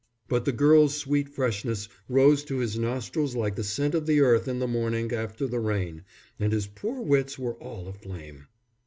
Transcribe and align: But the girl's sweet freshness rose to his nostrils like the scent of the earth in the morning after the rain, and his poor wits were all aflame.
But 0.27 0.45
the 0.45 0.51
girl's 0.51 0.95
sweet 0.97 1.29
freshness 1.29 1.87
rose 2.09 2.43
to 2.45 2.57
his 2.57 2.75
nostrils 2.75 3.35
like 3.35 3.55
the 3.55 3.63
scent 3.63 3.93
of 3.93 4.07
the 4.07 4.19
earth 4.19 4.47
in 4.47 4.57
the 4.57 4.65
morning 4.65 5.11
after 5.13 5.45
the 5.45 5.59
rain, 5.59 6.05
and 6.39 6.51
his 6.51 6.65
poor 6.65 7.03
wits 7.03 7.37
were 7.37 7.53
all 7.59 7.87
aflame. 7.87 8.47